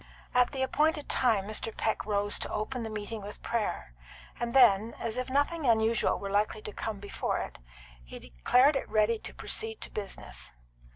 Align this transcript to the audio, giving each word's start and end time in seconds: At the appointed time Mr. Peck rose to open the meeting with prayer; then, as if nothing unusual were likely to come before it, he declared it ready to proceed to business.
At 0.33 0.51
the 0.51 0.63
appointed 0.63 1.07
time 1.09 1.45
Mr. 1.45 1.77
Peck 1.77 2.07
rose 2.07 2.39
to 2.39 2.51
open 2.51 2.81
the 2.81 2.89
meeting 2.89 3.21
with 3.21 3.43
prayer; 3.43 3.93
then, 4.43 4.95
as 4.97 5.15
if 5.15 5.29
nothing 5.29 5.67
unusual 5.67 6.17
were 6.17 6.31
likely 6.31 6.63
to 6.63 6.73
come 6.73 6.99
before 6.99 7.37
it, 7.37 7.59
he 8.03 8.17
declared 8.17 8.75
it 8.75 8.89
ready 8.89 9.19
to 9.19 9.31
proceed 9.35 9.79
to 9.81 9.91
business. 9.91 10.53